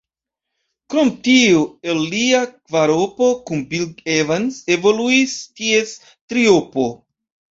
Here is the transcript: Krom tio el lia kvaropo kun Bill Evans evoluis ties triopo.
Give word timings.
Krom 0.93 1.09
tio 1.25 1.59
el 1.91 1.99
lia 2.13 2.39
kvaropo 2.53 3.27
kun 3.49 3.61
Bill 3.73 3.85
Evans 4.15 4.57
evoluis 4.77 5.35
ties 5.61 5.93
triopo. 6.33 6.87